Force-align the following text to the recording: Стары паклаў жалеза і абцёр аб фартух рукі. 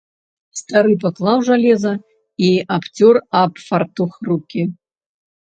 Стары 0.59 0.93
паклаў 1.03 1.37
жалеза 1.49 1.91
і 2.47 2.51
абцёр 2.77 3.15
аб 3.41 3.53
фартух 3.67 4.11
рукі. 4.31 4.61